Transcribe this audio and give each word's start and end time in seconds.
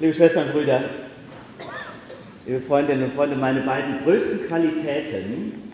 Liebe 0.00 0.14
Schwestern 0.14 0.46
und 0.46 0.52
Brüder, 0.52 0.80
liebe 2.46 2.60
Freundinnen 2.60 3.06
und 3.06 3.14
Freunde, 3.14 3.34
meine 3.34 3.62
beiden 3.62 4.04
größten 4.04 4.46
Qualitäten 4.46 5.72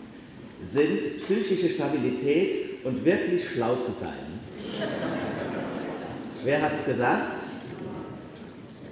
sind 0.67 1.23
psychische 1.23 1.69
Stabilität 1.69 2.83
und 2.83 3.05
wirklich 3.05 3.47
schlau 3.47 3.75
zu 3.75 3.91
sein. 3.91 4.39
Wer 6.43 6.59
hat 6.59 6.71
es 6.79 6.85
gesagt? 6.85 7.37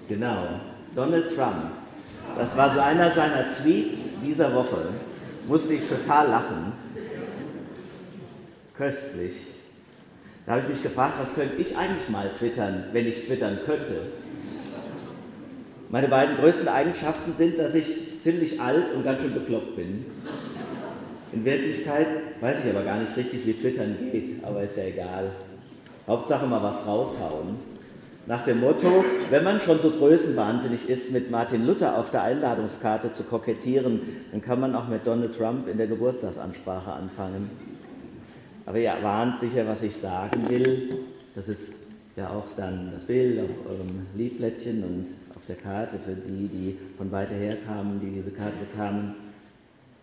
Genau, 0.08 0.50
Donald 0.96 1.36
Trump. 1.36 1.72
Das 2.38 2.56
war 2.56 2.86
einer 2.86 3.10
seiner 3.10 3.48
Tweets 3.56 4.22
dieser 4.24 4.54
Woche. 4.54 4.90
Musste 5.48 5.74
ich 5.74 5.86
total 5.88 6.30
lachen. 6.30 6.74
Köstlich. 8.78 9.34
Da 10.46 10.52
habe 10.52 10.62
ich 10.62 10.76
mich 10.76 10.84
gefragt, 10.84 11.14
was 11.20 11.34
könnte 11.34 11.56
ich 11.60 11.76
eigentlich 11.76 12.08
mal 12.10 12.30
twittern, 12.38 12.84
wenn 12.92 13.08
ich 13.08 13.26
twittern 13.26 13.58
könnte. 13.66 14.23
Meine 15.94 16.08
beiden 16.08 16.38
größten 16.38 16.68
Eigenschaften 16.68 17.36
sind, 17.38 17.60
dass 17.60 17.76
ich 17.76 18.20
ziemlich 18.24 18.60
alt 18.60 18.96
und 18.96 19.04
ganz 19.04 19.22
schön 19.22 19.32
bekloppt 19.32 19.76
bin. 19.76 20.04
In 21.32 21.46
Wirklichkeit 21.46 22.08
weiß 22.42 22.66
ich 22.66 22.76
aber 22.76 22.84
gar 22.84 23.00
nicht 23.00 23.16
richtig, 23.16 23.46
wie 23.46 23.54
Twittern 23.54 23.96
geht, 24.12 24.44
aber 24.44 24.64
ist 24.64 24.76
ja 24.76 24.86
egal. 24.86 25.30
Hauptsache 26.08 26.48
mal 26.48 26.64
was 26.64 26.88
raushauen. 26.88 27.58
Nach 28.26 28.44
dem 28.44 28.62
Motto, 28.62 29.06
wenn 29.30 29.44
man 29.44 29.62
schon 29.62 29.82
so 29.82 29.92
größenwahnsinnig 29.92 30.90
ist, 30.90 31.12
mit 31.12 31.30
Martin 31.30 31.64
Luther 31.68 32.00
auf 32.00 32.10
der 32.10 32.24
Einladungskarte 32.24 33.12
zu 33.12 33.22
kokettieren, 33.22 34.02
dann 34.32 34.42
kann 34.42 34.60
man 34.60 34.74
auch 34.76 34.88
mit 34.88 35.06
Donald 35.06 35.38
Trump 35.38 35.68
in 35.68 35.78
der 35.78 35.86
Geburtstagsansprache 35.86 36.92
anfangen. 36.92 37.52
Aber 38.66 38.80
ihr 38.80 38.96
ahnt 38.96 39.40
sicher, 39.40 39.68
was 39.68 39.84
ich 39.84 39.96
sagen 39.96 40.50
will. 40.50 40.98
Das 41.36 41.48
ist 41.48 41.76
ja 42.16 42.30
auch 42.30 42.48
dann 42.58 42.94
das 42.96 43.04
Bild 43.04 43.42
auf 43.42 43.72
eurem 43.72 44.08
Liedblättchen 44.16 44.84
und 44.84 45.23
auf 45.44 45.48
der 45.48 45.56
Karte 45.58 45.98
für 45.98 46.16
die, 46.16 46.48
die 46.48 46.78
von 46.98 47.12
weiter 47.12 47.36
her 47.36 47.58
kamen, 47.68 48.00
die 48.00 48.12
diese 48.12 48.32
Karte 48.32 48.56
bekamen. 48.72 49.16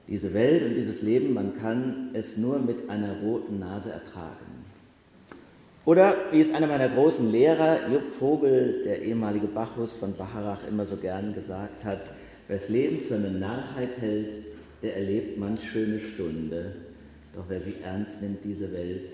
Diese 0.07 0.35
Welt 0.35 0.65
und 0.65 0.75
dieses 0.75 1.03
Leben, 1.03 1.33
man 1.33 1.57
kann 1.59 2.11
es 2.13 2.37
nur 2.37 2.59
mit 2.59 2.91
einer 2.91 3.21
roten 3.23 3.59
Nase 3.59 3.91
ertragen. 3.91 4.61
Oder 5.87 6.15
wie 6.31 6.41
es 6.41 6.53
einer 6.53 6.67
meiner 6.67 6.89
großen 6.89 7.33
Lehrer, 7.33 7.89
Jupp 7.91 8.11
Vogel, 8.11 8.83
der 8.85 9.03
ehemalige 9.03 9.47
Bacchus 9.47 9.97
von 9.97 10.15
Bacharach, 10.15 10.67
immer 10.69 10.85
so 10.85 10.97
gern 10.97 11.33
gesagt 11.33 11.85
hat, 11.87 12.11
wer 12.47 12.59
das 12.59 12.69
Leben 12.69 13.01
für 13.01 13.15
eine 13.15 13.31
Narrheit 13.31 13.99
hält, 13.99 14.33
der 14.83 14.97
erlebt 14.97 15.39
manch 15.39 15.63
schöne 15.71 16.01
Stunde. 16.01 16.75
Doch 17.35 17.45
wer 17.49 17.61
sie 17.61 17.77
ernst 17.83 18.21
nimmt, 18.21 18.45
diese 18.45 18.71
Welt, 18.73 19.07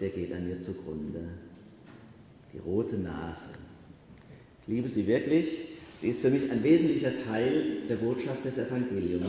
der 0.00 0.08
geht 0.08 0.32
an 0.32 0.48
ihr 0.48 0.60
zugrunde. 0.60 1.20
Die 2.52 2.58
rote 2.58 2.96
Nase. 2.96 3.54
Ich 4.62 4.68
liebe 4.68 4.88
sie 4.88 5.06
wirklich. 5.06 5.68
Sie 6.00 6.08
ist 6.08 6.20
für 6.20 6.30
mich 6.30 6.50
ein 6.50 6.62
wesentlicher 6.62 7.12
Teil 7.26 7.82
der 7.86 7.96
Botschaft 7.96 8.42
des 8.46 8.56
Evangeliums. 8.56 9.26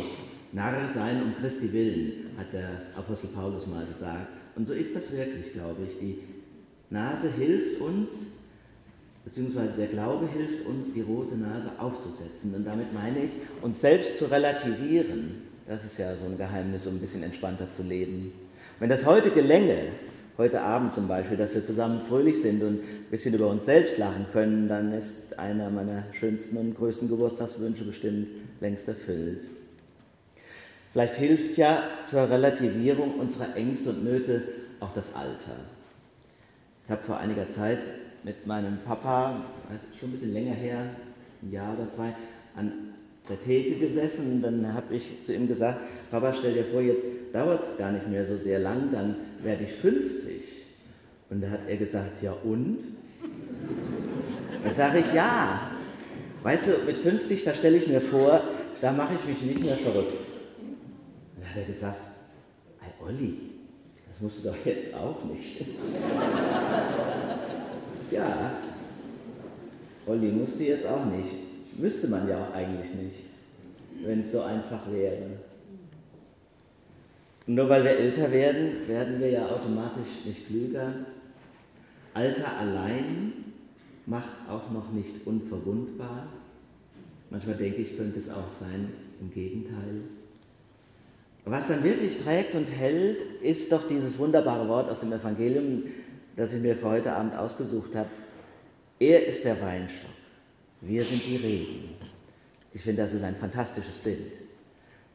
Narr 0.54 0.90
sein 0.94 1.22
um 1.22 1.36
Christi 1.36 1.72
willen, 1.74 2.28
hat 2.38 2.54
der 2.54 2.70
Apostel 2.96 3.28
Paulus 3.28 3.68
mal 3.68 3.86
gesagt. 3.86 4.28
Und 4.56 4.68
so 4.70 4.74
ist 4.74 4.96
das 4.96 5.12
wirklich, 5.12 5.52
glaube 5.52 5.82
ich. 5.90 6.00
Die 6.00 6.20
Nase 6.90 7.30
hilft 7.30 7.82
uns, 7.82 8.10
beziehungsweise 9.26 9.74
der 9.78 9.88
Glaube 9.88 10.30
hilft 10.30 10.66
uns, 10.66 10.94
die 10.94 11.02
rote 11.02 11.36
Nase 11.36 11.72
aufzusetzen. 11.78 12.56
Und 12.56 12.66
damit 12.66 12.94
meine 12.94 13.26
ich, 13.26 13.32
uns 13.62 13.82
selbst 13.82 14.18
zu 14.18 14.32
relativieren. 14.32 15.42
Das 15.68 15.84
ist 15.84 16.00
ja 16.00 16.16
so 16.16 16.26
ein 16.26 16.38
Geheimnis, 16.38 16.88
um 16.88 16.96
ein 16.96 17.00
bisschen 17.00 17.24
entspannter 17.24 17.70
zu 17.70 17.84
leben. 17.84 18.32
Wenn 18.80 18.90
das 18.90 19.06
heute 19.06 19.30
gelänge, 19.32 19.78
heute 20.42 20.62
Abend 20.62 20.92
zum 20.92 21.08
Beispiel, 21.08 21.38
dass 21.38 21.54
wir 21.54 21.64
zusammen 21.64 22.02
fröhlich 22.02 22.42
sind 22.42 22.64
und 22.64 22.80
ein 22.80 23.06
bisschen 23.12 23.36
über 23.36 23.48
uns 23.48 23.66
selbst 23.66 24.00
lachen 24.00 24.26
können, 24.34 24.68
dann 24.68 24.92
ist 24.92 25.38
einer 25.38 25.70
meiner 25.70 26.04
schönsten 26.14 26.58
und 26.58 26.76
größten 26.76 27.08
Geburtstagswünsche 27.10 27.84
bestimmt 27.84 28.28
längst 28.60 28.88
erfüllt. 28.88 29.48
Vielleicht 30.94 31.16
hilft 31.18 31.58
ja 31.58 31.84
zur 32.08 32.28
Relativierung 32.28 33.20
unserer 33.20 33.56
Ängste 33.56 33.92
und 33.92 34.04
Nöte 34.04 34.42
auch 34.80 34.92
das 34.96 35.14
Alter. 35.14 35.58
Ich 36.86 36.92
habe 36.92 37.04
vor 37.04 37.18
einiger 37.18 37.48
Zeit 37.52 37.84
mit 38.24 38.48
meinem 38.48 38.80
Papa, 38.84 39.46
schon 40.00 40.10
ein 40.10 40.14
bisschen 40.14 40.34
länger 40.34 40.56
her, 40.56 40.90
ein 41.44 41.52
Jahr 41.52 41.76
oder 41.78 41.92
zwei, 41.92 42.16
an 42.56 42.72
der 43.30 43.40
Theke 43.40 43.76
gesessen 43.76 44.34
und 44.34 44.42
dann 44.42 44.74
habe 44.74 44.96
ich 44.96 45.24
zu 45.24 45.36
ihm 45.36 45.48
gesagt, 45.48 45.82
Papa, 46.10 46.34
stell 46.34 46.56
dir 46.56 46.66
vor, 46.66 46.82
jetzt 46.82 47.06
dauert 47.32 47.62
es 47.62 47.78
gar 47.78 47.92
nicht 47.92 48.08
mehr 48.08 48.26
so 48.26 48.36
sehr 48.38 48.58
lang, 48.58 48.90
dann 48.92 49.16
werde 49.44 49.64
ich 49.64 49.74
50. 49.74 50.42
Und 51.30 51.42
da 51.42 51.50
hat 51.50 51.62
er 51.68 51.78
gesagt, 51.78 52.22
ja 52.22 52.34
und? 52.44 52.80
Da 54.64 54.72
sage 54.72 55.00
ich, 55.00 55.14
ja. 55.14 55.72
Weißt 56.44 56.64
du, 56.68 56.86
mit 56.86 56.98
50, 56.98 57.44
da 57.44 57.54
stelle 57.54 57.78
ich 57.78 57.88
mir 57.88 58.02
vor, 58.02 58.42
da 58.82 58.92
mache 58.92 59.14
ich 59.16 59.26
mich 59.28 59.42
nicht 59.42 59.64
mehr 59.64 59.78
verrückt. 59.78 60.14
Und 60.60 61.42
dann 61.42 61.50
hat 61.50 61.58
er 61.58 61.66
gesagt, 61.66 62.02
hey 62.80 62.92
Olli, 63.08 63.38
das 64.08 64.22
musst 64.22 64.44
du 64.44 64.50
doch 64.50 64.66
jetzt 64.66 64.94
auch 64.96 65.24
nicht. 65.26 65.62
ja, 68.12 68.52
Olli 70.08 70.32
musste 70.32 70.64
jetzt 70.64 70.86
auch 70.86 71.06
nicht. 71.06 71.80
Müsste 71.80 72.08
man 72.08 72.28
ja 72.28 72.44
auch 72.44 72.54
eigentlich 72.54 72.94
nicht, 72.94 73.20
wenn 74.04 74.22
es 74.22 74.32
so 74.32 74.42
einfach 74.42 74.92
wäre. 74.92 75.28
Und 77.52 77.56
nur 77.56 77.68
weil 77.68 77.84
wir 77.84 77.92
älter 77.92 78.32
werden, 78.32 78.88
werden 78.88 79.20
wir 79.20 79.30
ja 79.30 79.46
automatisch 79.46 80.24
nicht 80.26 80.48
klüger. 80.48 80.94
Alter 82.14 82.58
allein 82.58 83.34
macht 84.06 84.50
auch 84.50 84.72
noch 84.72 84.90
nicht 84.94 85.28
unverwundbar. 85.28 86.28
Manchmal 87.30 87.58
denke 87.58 87.82
ich, 87.82 87.98
könnte 87.98 88.20
es 88.20 88.30
auch 88.30 88.54
sein, 88.58 88.94
im 89.20 89.34
Gegenteil. 89.34 90.00
Was 91.44 91.68
dann 91.68 91.84
wirklich 91.84 92.24
trägt 92.24 92.56
und 92.56 92.68
hält, 92.68 93.22
ist 93.42 93.70
doch 93.70 93.86
dieses 93.86 94.18
wunderbare 94.18 94.70
Wort 94.70 94.90
aus 94.90 95.02
dem 95.02 95.12
Evangelium, 95.12 95.84
das 96.38 96.54
ich 96.54 96.62
mir 96.62 96.78
für 96.78 96.88
heute 96.88 97.12
Abend 97.12 97.36
ausgesucht 97.36 97.94
habe. 97.96 98.08
Er 98.98 99.28
ist 99.28 99.44
der 99.44 99.62
Weinstock, 99.62 100.10
wir 100.80 101.04
sind 101.04 101.22
die 101.28 101.36
Reben. 101.36 101.90
Ich 102.74 102.82
finde, 102.82 103.02
das 103.02 103.14
ist 103.14 103.26
ein 103.26 103.36
fantastisches 103.36 103.96
Bild. 103.96 104.41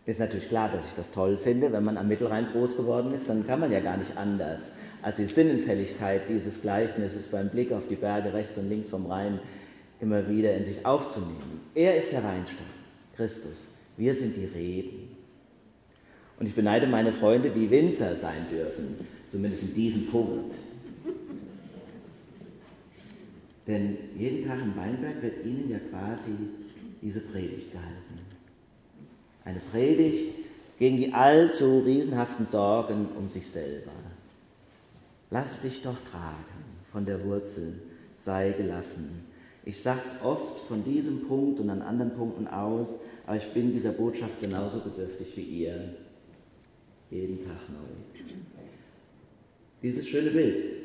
Ist 0.06 0.20
natürlich 0.20 0.48
klar, 0.48 0.70
dass 0.72 0.86
ich 0.86 0.94
das 0.94 1.10
toll 1.10 1.36
finde. 1.36 1.72
Wenn 1.72 1.82
man 1.82 1.98
am 1.98 2.06
Mittelrhein 2.06 2.46
groß 2.52 2.76
geworden 2.76 3.12
ist, 3.12 3.28
dann 3.28 3.44
kann 3.44 3.58
man 3.58 3.72
ja 3.72 3.80
gar 3.80 3.96
nicht 3.96 4.16
anders, 4.16 4.70
als 5.02 5.16
die 5.16 5.24
Sinnenfälligkeit 5.24 6.22
dieses 6.28 6.62
Gleichnisses 6.62 7.26
beim 7.28 7.48
Blick 7.48 7.72
auf 7.72 7.88
die 7.88 7.96
Berge 7.96 8.32
rechts 8.32 8.56
und 8.56 8.68
links 8.68 8.88
vom 8.88 9.06
Rhein 9.06 9.40
immer 10.00 10.28
wieder 10.28 10.54
in 10.54 10.64
sich 10.64 10.86
aufzunehmen. 10.86 11.60
Er 11.74 11.96
ist 11.96 12.12
der 12.12 12.22
Weinstock, 12.22 12.66
Christus. 13.16 13.68
Wir 13.96 14.14
sind 14.14 14.36
die 14.36 14.44
Reben. 14.44 15.16
Und 16.38 16.46
ich 16.46 16.54
beneide 16.54 16.86
meine 16.86 17.12
Freunde, 17.12 17.50
die 17.50 17.68
Winzer 17.68 18.14
sein 18.14 18.46
dürfen, 18.48 19.06
zumindest 19.32 19.70
in 19.70 19.74
diesem 19.74 20.06
Punkt. 20.06 20.54
Denn 23.66 23.96
jeden 24.16 24.46
Tag 24.46 24.58
im 24.62 24.76
Weinberg 24.76 25.20
wird 25.20 25.44
ihnen 25.44 25.68
ja 25.68 25.78
quasi 25.90 26.30
diese 27.02 27.20
Predigt 27.20 27.72
gehalten. 27.72 28.35
Eine 29.46 29.60
Predigt 29.70 30.34
gegen 30.78 30.96
die 30.96 31.14
allzu 31.14 31.78
riesenhaften 31.78 32.46
Sorgen 32.46 33.06
um 33.16 33.30
sich 33.30 33.46
selber. 33.46 33.92
Lass 35.30 35.62
dich 35.62 35.82
doch 35.82 35.96
tragen 36.10 36.64
von 36.90 37.06
der 37.06 37.24
Wurzel, 37.24 37.80
sei 38.18 38.50
gelassen. 38.50 39.24
Ich 39.64 39.80
sag's 39.80 40.16
oft 40.24 40.66
von 40.66 40.84
diesem 40.84 41.28
Punkt 41.28 41.60
und 41.60 41.70
an 41.70 41.80
anderen 41.80 42.14
Punkten 42.14 42.48
aus, 42.48 42.88
aber 43.24 43.36
ich 43.36 43.52
bin 43.52 43.72
dieser 43.72 43.92
Botschaft 43.92 44.42
genauso 44.42 44.80
bedürftig 44.80 45.36
wie 45.36 45.42
ihr. 45.42 45.94
Jeden 47.10 47.38
Tag 47.44 47.68
neu. 47.68 48.20
Dieses 49.80 50.08
schöne 50.08 50.30
Bild. 50.30 50.75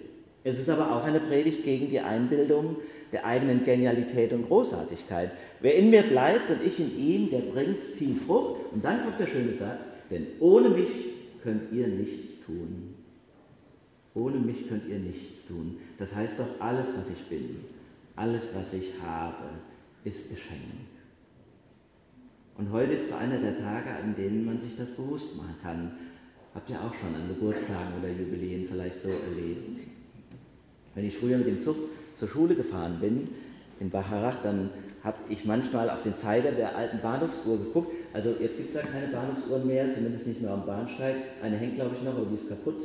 Es 0.44 0.58
ist 0.58 0.70
aber 0.70 0.96
auch 0.96 1.04
eine 1.04 1.20
Predigt 1.20 1.64
gegen 1.64 1.90
die 1.90 2.00
Einbildung 2.00 2.78
der 3.12 3.26
eigenen 3.26 3.64
Genialität 3.64 4.34
und 4.34 4.48
Großartigkeit. 4.48 5.32
Wer 5.60 5.76
in 5.76 5.90
mir 5.90 6.04
bleibt 6.04 6.50
und 6.50 6.66
ich 6.66 6.80
in 6.80 6.98
ihm, 6.98 7.30
der 7.30 7.40
bringt 7.40 7.84
viel 7.98 8.16
Frucht. 8.16 8.62
Und 8.72 8.84
dann 8.84 9.04
kommt 9.04 9.20
der 9.20 9.28
schöne 9.28 9.54
Satz, 9.54 9.88
denn 10.10 10.28
ohne 10.40 10.70
mich 10.70 10.90
könnt 11.44 11.72
ihr 11.72 11.88
nichts 11.88 12.46
tun. 12.46 12.96
Ohne 14.14 14.38
mich 14.38 14.68
könnt 14.68 14.88
ihr 14.88 15.00
nichts 15.00 15.48
tun. 15.48 15.78
Das 15.98 16.16
heißt 16.16 16.40
doch, 16.40 16.60
alles, 16.60 16.88
was 16.98 17.10
ich 17.10 17.24
bin, 17.30 17.64
alles, 18.16 18.56
was 18.56 18.74
ich 18.74 18.94
habe, 19.02 19.46
ist 20.04 20.30
Geschenk. 20.30 20.62
Und 22.58 22.72
heute 22.72 22.94
ist 22.94 23.10
so 23.10 23.16
einer 23.16 23.40
der 23.40 23.60
Tage, 23.60 23.90
an 23.90 24.16
denen 24.16 24.46
man 24.46 24.60
sich 24.60 24.76
das 24.78 24.90
bewusst 24.92 25.38
machen 25.38 25.56
kann. 25.62 25.92
Habt 26.54 26.70
ihr 26.70 26.82
auch 26.82 26.94
schon 26.94 27.16
an 27.16 27.30
Geburtstagen 27.30 27.94
oder 28.00 28.10
Jubiläen 28.10 28.68
vielleicht 28.68 29.02
so 29.02 29.10
erlebt? 29.10 29.80
Wenn 30.96 31.06
ich 31.06 31.18
früher 31.18 31.38
mit 31.38 31.48
dem 31.48 31.62
Zug 31.62 31.76
zur 32.16 32.28
Schule 32.28 32.56
gefahren 32.56 32.98
bin, 33.00 33.30
in 33.80 33.90
Bacharach, 33.90 34.42
dann 34.44 34.70
habe 35.04 35.18
ich 35.30 35.46
manchmal 35.46 35.90
auf 35.90 36.04
den 36.04 36.16
Zeiger 36.16 36.52
der 36.52 36.76
alten 36.76 37.00
Bahnhofsuhr 37.00 37.58
geguckt. 37.58 37.94
Also 38.14 38.36
jetzt 38.40 38.58
gibt 38.58 38.70
es 38.70 38.76
ja 38.76 38.82
keine 38.88 39.08
Bahnhofsuhren 39.08 39.66
mehr, 39.66 39.92
zumindest 39.92 40.28
nicht 40.28 40.42
mehr 40.42 40.52
am 40.52 40.66
Bahnsteig. 40.66 41.16
Eine 41.42 41.58
hängt, 41.58 41.76
glaube 41.76 41.96
ich, 41.98 42.04
noch, 42.04 42.16
aber 42.16 42.26
die 42.26 42.36
ist 42.36 42.50
kaputt. 42.50 42.82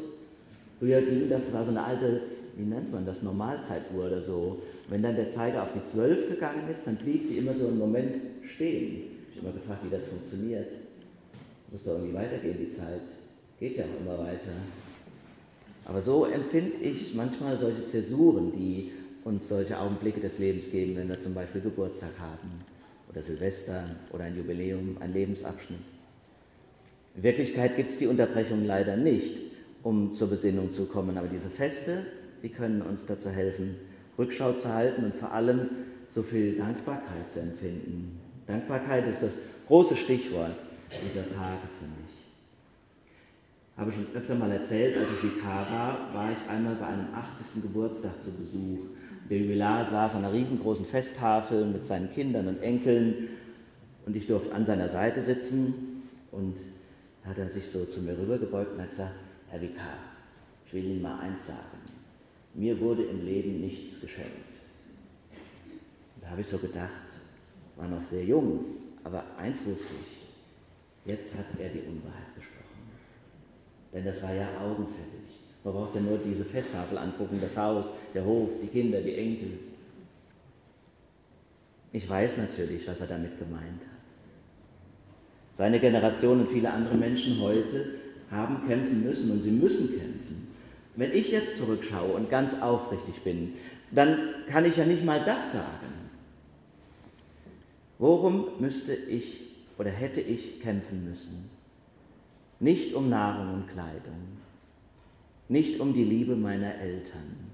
Früher 0.78 1.02
ging 1.02 1.28
das, 1.28 1.52
war 1.52 1.64
so 1.64 1.70
eine 1.70 1.82
alte 1.82 2.22
wie 2.56 2.64
nennt 2.64 2.90
man 2.90 3.04
das, 3.04 3.22
Normalzeituhr 3.22 4.06
oder 4.06 4.20
so. 4.20 4.62
Wenn 4.88 5.02
dann 5.02 5.14
der 5.14 5.28
Zeiger 5.28 5.62
auf 5.62 5.68
die 5.74 5.84
12 5.84 6.30
gegangen 6.30 6.68
ist, 6.70 6.86
dann 6.86 6.96
blieb 6.96 7.28
die 7.28 7.36
immer 7.36 7.54
so 7.54 7.68
einen 7.68 7.78
Moment 7.78 8.16
stehen. 8.44 9.02
Ich 9.30 9.36
habe 9.36 9.48
immer 9.48 9.58
gefragt, 9.58 9.84
wie 9.84 9.90
das 9.90 10.06
funktioniert. 10.06 10.68
Muss 11.70 11.84
doch 11.84 11.92
irgendwie 11.92 12.14
weitergehen, 12.14 12.56
die 12.58 12.70
Zeit. 12.70 13.02
Geht 13.60 13.76
ja 13.76 13.84
auch 13.84 14.00
immer 14.00 14.18
weiter. 14.24 14.52
Aber 15.86 16.02
so 16.02 16.24
empfinde 16.24 16.76
ich 16.82 17.14
manchmal 17.14 17.58
solche 17.58 17.86
Zäsuren, 17.86 18.52
die 18.52 18.92
uns 19.24 19.48
solche 19.48 19.78
Augenblicke 19.78 20.20
des 20.20 20.38
Lebens 20.38 20.70
geben, 20.70 20.96
wenn 20.96 21.08
wir 21.08 21.20
zum 21.20 21.34
Beispiel 21.34 21.60
Geburtstag 21.60 22.10
haben 22.18 22.50
oder 23.08 23.22
Silvester 23.22 23.84
oder 24.12 24.24
ein 24.24 24.36
Jubiläum, 24.36 24.96
ein 25.00 25.12
Lebensabschnitt. 25.12 25.80
In 27.16 27.22
Wirklichkeit 27.22 27.76
gibt 27.76 27.90
es 27.90 27.98
die 27.98 28.08
Unterbrechung 28.08 28.64
leider 28.66 28.96
nicht, 28.96 29.36
um 29.82 30.14
zur 30.14 30.28
Besinnung 30.28 30.72
zu 30.72 30.86
kommen, 30.86 31.16
aber 31.16 31.28
diese 31.28 31.48
Feste, 31.48 32.04
die 32.42 32.48
können 32.48 32.82
uns 32.82 33.06
dazu 33.06 33.30
helfen, 33.30 33.76
Rückschau 34.18 34.52
zu 34.54 34.72
halten 34.72 35.04
und 35.04 35.14
vor 35.14 35.32
allem 35.32 35.68
so 36.10 36.22
viel 36.22 36.56
Dankbarkeit 36.56 37.30
zu 37.30 37.40
empfinden. 37.40 38.20
Dankbarkeit 38.46 39.08
ist 39.08 39.22
das 39.22 39.38
große 39.66 39.96
Stichwort 39.96 40.52
dieser 40.90 41.26
Tage 41.34 41.66
für 41.78 41.86
mich. 41.86 42.05
Habe 43.76 43.90
ich 43.90 43.96
schon 43.96 44.16
öfter 44.16 44.34
mal 44.34 44.50
erzählt, 44.50 44.96
als 44.96 45.06
ich 45.10 45.22
Vikar 45.22 45.66
war, 45.70 46.14
war 46.14 46.32
ich 46.32 46.48
einmal 46.48 46.76
bei 46.76 46.86
einem 46.86 47.12
80. 47.14 47.62
Geburtstag 47.62 48.22
zu 48.22 48.30
Besuch. 48.30 48.86
Der 49.28 49.38
Jubilar 49.38 49.84
saß 49.84 50.14
an 50.14 50.24
einer 50.24 50.32
riesengroßen 50.32 50.86
Festtafel 50.86 51.66
mit 51.66 51.84
seinen 51.84 52.10
Kindern 52.10 52.48
und 52.48 52.62
Enkeln 52.62 53.28
und 54.06 54.16
ich 54.16 54.26
durfte 54.26 54.54
an 54.54 54.64
seiner 54.64 54.88
Seite 54.88 55.22
sitzen 55.22 56.02
und 56.32 56.56
hat 57.24 57.36
er 57.36 57.50
sich 57.50 57.66
so 57.70 57.84
zu 57.84 58.00
mir 58.00 58.16
rübergebeugt 58.16 58.72
und 58.72 58.80
hat 58.80 58.90
gesagt, 58.90 59.14
Herr 59.50 59.60
Vikar, 59.60 59.98
ich 60.64 60.72
will 60.72 60.84
Ihnen 60.84 61.02
mal 61.02 61.18
eins 61.20 61.46
sagen. 61.46 61.60
Mir 62.54 62.80
wurde 62.80 63.02
im 63.02 63.26
Leben 63.26 63.60
nichts 63.60 64.00
geschenkt. 64.00 64.30
Da 66.22 66.30
habe 66.30 66.40
ich 66.40 66.46
so 66.46 66.56
gedacht, 66.56 66.90
war 67.76 67.88
noch 67.88 68.08
sehr 68.10 68.24
jung, 68.24 68.64
aber 69.04 69.22
eins 69.36 69.66
wusste 69.66 69.92
ich, 70.02 71.12
jetzt 71.12 71.34
hat 71.36 71.44
er 71.58 71.68
die 71.68 71.80
Unwahrheit. 71.80 72.25
Denn 73.92 74.04
das 74.04 74.22
war 74.22 74.34
ja 74.34 74.48
augenfällig. 74.60 75.46
Man 75.64 75.74
braucht 75.74 75.94
ja 75.94 76.00
nur 76.00 76.18
diese 76.18 76.44
Festtafel 76.44 76.98
angucken, 76.98 77.38
das 77.40 77.56
Haus, 77.56 77.86
der 78.14 78.24
Hof, 78.24 78.50
die 78.62 78.68
Kinder, 78.68 79.00
die 79.00 79.16
Enkel. 79.16 79.58
Ich 81.92 82.08
weiß 82.08 82.38
natürlich, 82.38 82.86
was 82.86 83.00
er 83.00 83.06
damit 83.06 83.38
gemeint 83.38 83.80
hat. 83.80 83.96
Seine 85.54 85.80
Generation 85.80 86.40
und 86.40 86.50
viele 86.50 86.70
andere 86.70 86.96
Menschen 86.96 87.40
heute 87.40 87.94
haben 88.30 88.66
kämpfen 88.68 89.02
müssen 89.02 89.30
und 89.30 89.42
sie 89.42 89.50
müssen 89.50 89.88
kämpfen. 89.88 90.48
Wenn 90.94 91.12
ich 91.12 91.30
jetzt 91.30 91.58
zurückschaue 91.58 92.12
und 92.12 92.30
ganz 92.30 92.60
aufrichtig 92.60 93.22
bin, 93.22 93.54
dann 93.90 94.18
kann 94.48 94.64
ich 94.64 94.76
ja 94.76 94.84
nicht 94.84 95.04
mal 95.04 95.24
das 95.24 95.52
sagen. 95.52 96.10
Worum 97.98 98.46
müsste 98.58 98.94
ich 98.94 99.40
oder 99.78 99.90
hätte 99.90 100.20
ich 100.20 100.60
kämpfen 100.60 101.08
müssen? 101.08 101.50
Nicht 102.58 102.94
um 102.94 103.10
Nahrung 103.10 103.54
und 103.54 103.68
Kleidung, 103.68 104.38
nicht 105.48 105.78
um 105.80 105.92
die 105.92 106.04
Liebe 106.04 106.36
meiner 106.36 106.74
Eltern, 106.76 107.50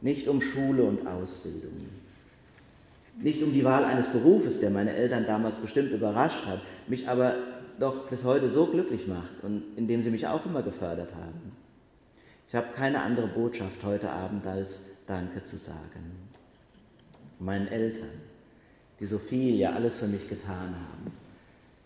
nicht 0.00 0.28
um 0.28 0.40
Schule 0.40 0.84
und 0.84 1.06
Ausbildung, 1.06 1.88
nicht 3.18 3.42
um 3.42 3.52
die 3.52 3.64
Wahl 3.64 3.84
eines 3.84 4.08
Berufes, 4.08 4.60
der 4.60 4.70
meine 4.70 4.94
Eltern 4.94 5.26
damals 5.26 5.58
bestimmt 5.58 5.90
überrascht 5.90 6.46
hat, 6.46 6.60
mich 6.86 7.08
aber 7.08 7.34
doch 7.80 8.08
bis 8.08 8.24
heute 8.24 8.48
so 8.48 8.66
glücklich 8.66 9.06
macht 9.06 9.42
und 9.42 9.62
in 9.76 9.88
dem 9.88 10.02
sie 10.02 10.10
mich 10.10 10.26
auch 10.26 10.46
immer 10.46 10.62
gefördert 10.62 11.14
haben. 11.14 11.52
Ich 12.48 12.54
habe 12.54 12.68
keine 12.74 13.02
andere 13.02 13.26
Botschaft 13.26 13.82
heute 13.82 14.10
Abend 14.10 14.46
als 14.46 14.80
Danke 15.06 15.42
zu 15.42 15.56
sagen. 15.56 16.28
Meinen 17.38 17.68
Eltern, 17.68 18.08
die 19.00 19.06
so 19.06 19.18
viel, 19.18 19.56
ja 19.56 19.72
alles 19.72 19.96
für 19.98 20.06
mich 20.06 20.28
getan 20.28 20.74
haben. 20.74 21.25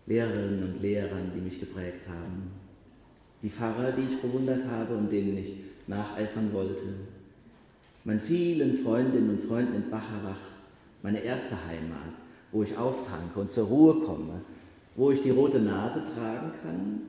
Lehrerinnen 0.07 0.63
und 0.65 0.83
Lehrern, 0.83 1.33
die 1.35 1.41
mich 1.41 1.61
geprägt 1.61 2.09
haben. 2.09 2.51
Die 3.43 3.51
Pfarrer, 3.51 3.93
die 3.93 4.13
ich 4.13 4.21
bewundert 4.21 4.67
habe 4.67 4.97
und 4.97 5.11
denen 5.11 5.39
ich 5.39 5.55
nacheifern 5.87 6.53
wollte. 6.53 6.87
Meinen 8.05 8.21
vielen 8.21 8.79
Freundinnen 8.79 9.31
und 9.31 9.45
Freunden 9.45 9.75
in 9.75 9.91
Bacharach, 9.91 10.41
meine 11.03 11.21
erste 11.21 11.57
Heimat, 11.67 12.15
wo 12.53 12.63
ich 12.63 12.77
auftanke 12.77 13.41
und 13.41 13.53
zur 13.53 13.67
Ruhe 13.67 14.01
komme, 14.01 14.41
wo 14.97 15.11
ich 15.11 15.23
die 15.23 15.31
rote 15.31 15.61
Nase 15.61 16.03
tragen 16.15 16.53
kann, 16.63 17.01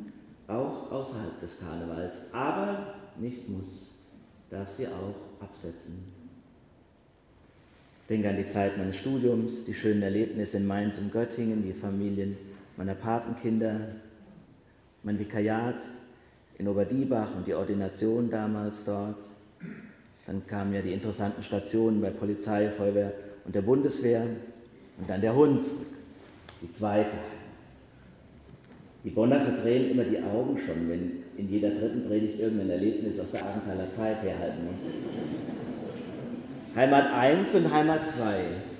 auch 0.47 0.91
außerhalb 0.91 1.39
des 1.39 1.59
Karnevals, 1.59 2.33
aber 2.33 2.95
nicht 3.19 3.47
muss, 3.49 3.87
darf 4.49 4.69
sie 4.71 4.87
auch 4.87 5.43
absetzen. 5.43 6.03
Ich 8.01 8.07
denke 8.07 8.29
an 8.29 8.37
die 8.37 8.47
Zeit 8.47 8.77
meines 8.77 8.97
Studiums, 8.97 9.63
die 9.65 9.73
schönen 9.73 10.01
Erlebnisse 10.01 10.57
in 10.57 10.67
Mainz 10.67 10.97
und 10.97 11.13
Göttingen, 11.13 11.63
die 11.63 11.71
Familien 11.71 12.35
meiner 12.81 12.95
Patenkinder, 12.95 13.79
mein 15.03 15.19
Vikariat 15.19 15.75
in 16.57 16.67
Oberdiebach 16.67 17.35
und 17.35 17.45
die 17.45 17.53
Ordination 17.53 18.31
damals 18.31 18.85
dort. 18.85 19.23
Dann 20.25 20.47
kamen 20.47 20.73
ja 20.73 20.81
die 20.81 20.93
interessanten 20.93 21.43
Stationen 21.43 22.01
bei 22.01 22.09
Polizei, 22.09 22.71
Feuerwehr 22.71 23.13
und 23.45 23.53
der 23.53 23.61
Bundeswehr 23.61 24.23
und 24.97 25.07
dann 25.07 25.21
der 25.21 25.35
Hund 25.35 25.61
zurück, 25.61 25.85
die 26.63 26.71
zweite 26.71 27.11
Die 29.03 29.11
Bonner 29.11 29.41
verdrehen 29.41 29.91
immer 29.91 30.03
die 30.03 30.17
Augen 30.17 30.57
schon, 30.57 30.89
wenn 30.89 31.23
in 31.37 31.51
jeder 31.51 31.69
dritten 31.69 32.07
Predigt 32.07 32.39
irgendein 32.39 32.71
Erlebnis 32.71 33.19
aus 33.19 33.29
der 33.29 33.45
Abenthaler 33.45 33.91
Zeit 33.95 34.23
herhalten 34.23 34.65
muss. 34.65 34.81
Heimat 36.75 37.13
1 37.13 37.53
und 37.53 37.71
Heimat 37.71 38.09
2. 38.09 38.70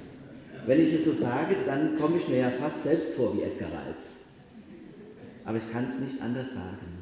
Wenn 0.66 0.82
ich 0.82 0.94
es 0.94 1.06
so 1.06 1.12
sage, 1.12 1.56
dann 1.66 1.98
komme 1.98 2.18
ich 2.18 2.28
mir 2.28 2.38
ja 2.38 2.52
fast 2.52 2.84
selbst 2.84 3.14
vor 3.16 3.36
wie 3.36 3.42
Edgar 3.42 3.70
Reitz. 3.72 4.26
Aber 5.44 5.58
ich 5.58 5.72
kann 5.72 5.88
es 5.90 6.00
nicht 6.00 6.22
anders 6.22 6.54
sagen. 6.54 7.02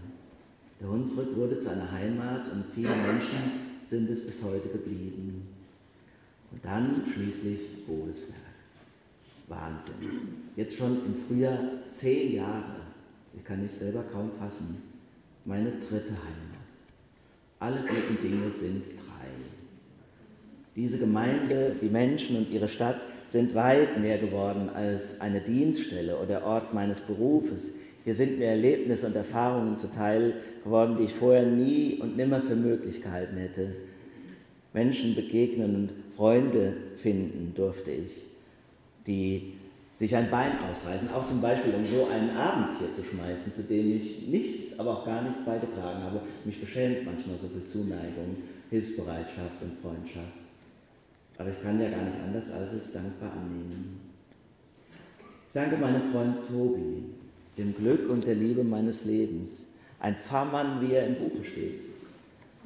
Der 0.80 0.90
Hunsrück 0.90 1.36
wurde 1.36 1.60
zu 1.60 1.72
einer 1.72 1.92
Heimat 1.92 2.50
und 2.52 2.66
viele 2.74 2.90
Menschen 2.90 3.70
sind 3.86 4.10
es 4.10 4.26
bis 4.26 4.42
heute 4.44 4.70
geblieben. 4.70 5.48
Und 6.52 6.64
dann 6.64 7.04
schließlich 7.14 7.86
Bodesberg. 7.86 8.50
Wahnsinn. 9.50 10.52
Jetzt 10.56 10.78
schon 10.78 11.06
im 11.06 11.16
Frühjahr 11.28 11.60
zehn 11.90 12.36
Jahre. 12.36 12.82
Ich 13.36 13.44
kann 13.44 13.62
mich 13.62 13.72
selber 13.72 14.04
kaum 14.12 14.32
fassen. 14.40 14.82
Meine 15.46 15.72
dritte 15.72 16.12
Heimat. 16.12 16.60
Alle 17.60 17.82
guten 17.82 18.22
Dinge 18.22 18.52
sind 18.52 18.86
drei. 18.86 19.28
Diese 20.76 21.00
Gemeinde, 21.00 21.76
die 21.82 21.90
Menschen 21.90 22.38
und 22.38 22.52
ihre 22.52 22.70
Stadt 22.70 23.02
sind 23.32 23.54
weit 23.54 24.00
mehr 24.00 24.18
geworden 24.18 24.70
als 24.74 25.22
eine 25.22 25.40
Dienststelle 25.40 26.18
oder 26.18 26.44
Ort 26.44 26.74
meines 26.74 27.00
Berufes. 27.00 27.72
Hier 28.04 28.16
sind 28.16 28.40
mir 28.40 28.48
Erlebnisse 28.48 29.08
und 29.08 29.16
Erfahrungen 29.16 29.78
zuteil 29.78 30.34
geworden, 30.64 30.96
die 30.98 31.06
ich 31.06 31.14
vorher 31.14 31.46
nie 31.46 32.00
und 32.02 32.18
nimmer 32.18 32.42
für 32.42 32.56
möglich 32.56 33.02
gehalten 33.02 33.38
hätte. 33.38 33.76
Menschen 34.74 35.16
begegnen 35.16 35.76
und 35.76 35.90
Freunde 36.16 36.74
finden 36.98 37.54
durfte 37.56 37.92
ich, 37.92 38.24
die 39.06 39.54
sich 39.96 40.16
ein 40.16 40.32
Bein 40.32 40.52
ausreißen, 40.72 41.10
auch 41.14 41.28
zum 41.28 41.42
Beispiel 41.42 41.74
um 41.74 41.86
so 41.86 42.08
einen 42.08 42.36
Abend 42.36 42.74
hier 42.80 42.94
zu 42.96 43.04
schmeißen, 43.04 43.54
zu 43.54 43.64
dem 43.64 43.98
ich 43.98 44.28
nichts, 44.28 44.80
aber 44.80 44.92
auch 44.92 45.06
gar 45.06 45.22
nichts 45.22 45.44
beigetragen 45.44 46.04
habe. 46.04 46.22
Mich 46.46 46.60
beschämt 46.60 47.06
manchmal 47.06 47.38
so 47.38 47.48
viel 47.48 47.66
Zuneigung, 47.66 48.38
Hilfsbereitschaft 48.70 49.62
und 49.62 49.78
Freundschaft. 49.82 50.39
Aber 51.40 51.50
ich 51.50 51.64
kann 51.64 51.82
ja 51.82 51.90
gar 51.90 52.04
nicht 52.04 52.20
anders, 52.22 52.52
als 52.52 52.74
es 52.74 52.92
dankbar 52.92 53.32
annehmen. 53.32 53.98
Ich 55.48 55.54
danke 55.54 55.78
meinem 55.78 56.12
Freund 56.12 56.36
Tobi, 56.48 57.06
dem 57.58 57.74
Glück 57.76 58.10
und 58.10 58.26
der 58.28 58.36
Liebe 58.36 58.64
meines 58.64 59.06
Lebens. 59.06 59.66
Ein 60.02 60.16
Pfarrmann, 60.16 60.82
wie 60.82 60.94
er 60.94 61.08
im 61.08 61.16
Buche 61.16 61.44
steht. 61.46 61.80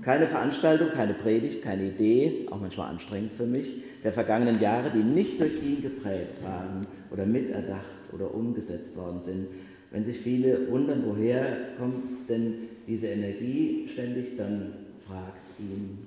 Keine 0.02 0.26
Veranstaltung, 0.26 0.90
keine 0.90 1.14
Predigt, 1.14 1.62
keine 1.62 1.86
Idee, 1.86 2.48
auch 2.50 2.60
manchmal 2.60 2.90
anstrengend 2.90 3.34
für 3.34 3.46
mich, 3.46 3.84
der 4.04 4.12
vergangenen 4.12 4.60
Jahre, 4.60 4.90
die 4.90 5.04
nicht 5.04 5.40
durch 5.40 5.62
ihn 5.62 5.82
geprägt 5.84 6.44
waren 6.44 6.88
oder 7.12 7.28
miterdacht 7.28 8.12
oder 8.12 8.34
umgesetzt 8.34 8.98
worden 8.98 9.22
sind. 9.24 9.48
Wenn 9.92 10.04
sich 10.04 10.18
viele 10.18 10.70
wundern, 10.72 11.04
woher 11.06 11.76
kommt 11.78 12.28
denn 12.28 12.56
diese 12.88 13.08
Energie 13.08 13.88
ständig, 13.94 14.36
dann 14.36 14.74
fragt 15.08 15.60
ihn, 15.60 16.00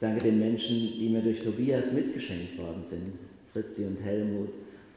danke 0.00 0.22
den 0.22 0.38
Menschen, 0.38 0.76
die 0.76 1.08
mir 1.08 1.22
durch 1.22 1.42
Tobias 1.42 1.92
mitgeschenkt 1.92 2.58
worden 2.58 2.84
sind, 2.84 3.14
Fritzi 3.52 3.84
und 3.84 3.98
Helmut, 4.02 4.50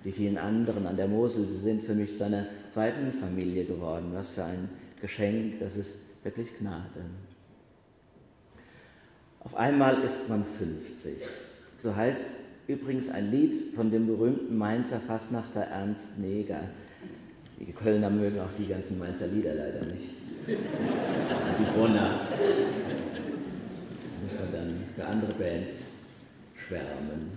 die 0.04 0.12
vielen 0.12 0.38
anderen 0.38 0.86
an 0.88 0.98
der 0.98 1.08
Mosel. 1.08 1.46
Sie 1.48 1.60
sind 1.60 1.84
für 1.84 1.94
mich 1.94 2.16
zu 2.18 2.26
einer 2.26 2.46
zweiten 2.72 3.14
Familie 3.14 3.66
geworden. 3.66 4.12
Was 4.14 4.32
für 4.32 4.44
ein 4.44 4.70
Geschenk, 5.02 5.60
das 5.60 5.78
ist 5.78 5.98
wirklich 6.24 6.58
Gnade. 6.58 7.02
Auf 9.40 9.56
einmal 9.56 10.04
ist 10.04 10.30
man 10.30 10.46
50. 10.46 11.14
So 11.80 11.96
heißt 11.96 12.26
übrigens 12.68 13.10
ein 13.10 13.32
Lied 13.32 13.76
von 13.76 13.92
dem 13.92 14.06
berühmten 14.06 14.56
Mainzer 14.56 15.00
Fassnachter 15.00 15.62
Ernst 15.62 16.20
Neger. 16.20 16.62
Die 17.60 17.72
Kölner 17.74 18.10
mögen 18.10 18.40
auch 18.40 18.50
die 18.58 18.68
ganzen 18.68 19.00
Mainzer 19.00 19.28
Lieder 19.28 19.54
leider 19.54 19.86
nicht. 19.86 20.10
Die 20.48 21.78
Brunner. 21.78 22.22
Man 24.42 24.52
dann 24.52 24.84
für 24.96 25.06
andere 25.06 25.34
Bands 25.34 25.86
schwärmen. 26.68 27.32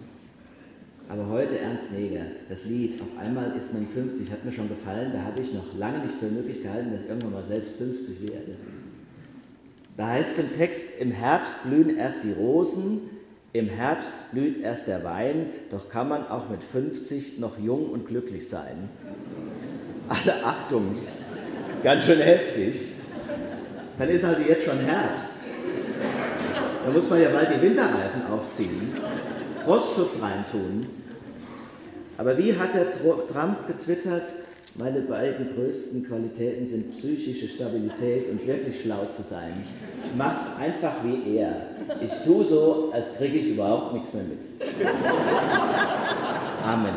Aber 1.08 1.28
heute 1.28 1.58
Ernst 1.58 1.92
Neger, 1.92 2.24
das 2.48 2.64
Lied 2.64 3.00
Auf 3.00 3.08
einmal 3.22 3.54
ist 3.58 3.74
man 3.74 3.86
50, 3.86 4.30
hat 4.30 4.44
mir 4.44 4.52
schon 4.52 4.68
gefallen. 4.68 5.12
Da 5.12 5.22
habe 5.22 5.42
ich 5.42 5.52
noch 5.52 5.76
lange 5.78 5.98
nicht 5.98 6.14
für 6.14 6.28
möglich 6.28 6.62
gehalten, 6.62 6.92
dass 6.92 7.02
ich 7.02 7.08
irgendwann 7.08 7.32
mal 7.32 7.44
selbst 7.46 7.76
50 7.76 8.22
werde. 8.22 8.56
Da 9.96 10.08
heißt 10.08 10.30
es 10.32 10.38
im 10.38 10.56
Text, 10.56 10.98
im 10.98 11.12
Herbst 11.12 11.62
blühen 11.64 11.96
erst 11.96 12.24
die 12.24 12.32
Rosen, 12.32 13.02
im 13.52 13.68
Herbst 13.68 14.12
blüht 14.32 14.60
erst 14.62 14.88
der 14.88 15.04
Wein, 15.04 15.46
doch 15.70 15.88
kann 15.88 16.08
man 16.08 16.26
auch 16.26 16.48
mit 16.48 16.62
50 16.64 17.38
noch 17.38 17.58
jung 17.58 17.90
und 17.90 18.08
glücklich 18.08 18.48
sein. 18.48 18.88
Alle 20.08 20.44
Achtung, 20.44 20.96
ganz 21.84 22.04
schön 22.04 22.18
heftig. 22.18 22.92
Dann 23.98 24.08
ist 24.08 24.24
also 24.24 24.40
jetzt 24.40 24.64
schon 24.64 24.80
Herbst. 24.80 25.33
Da 26.84 26.90
muss 26.90 27.08
man 27.08 27.22
ja 27.22 27.30
bald 27.30 27.48
die 27.48 27.62
Winterreifen 27.62 28.26
aufziehen. 28.30 28.92
Frostschutz 29.64 30.20
reintun. 30.20 30.86
Aber 32.18 32.36
wie 32.36 32.54
hat 32.54 32.74
der 32.74 32.92
Trump 32.92 33.66
getwittert, 33.66 34.28
meine 34.76 35.00
beiden 35.00 35.54
größten 35.54 36.06
Qualitäten 36.06 36.68
sind 36.68 36.98
psychische 36.98 37.48
Stabilität 37.48 38.28
und 38.30 38.46
wirklich 38.46 38.82
schlau 38.82 39.06
zu 39.06 39.22
sein. 39.22 39.64
Ich 40.04 40.16
mach's 40.16 40.58
einfach 40.60 40.94
wie 41.04 41.36
er. 41.38 41.68
Ich 42.02 42.12
tue 42.24 42.44
so, 42.44 42.90
als 42.92 43.16
kriege 43.16 43.38
ich 43.38 43.52
überhaupt 43.52 43.94
nichts 43.94 44.12
mehr 44.12 44.24
mit. 44.24 44.40
Amen. 46.66 46.94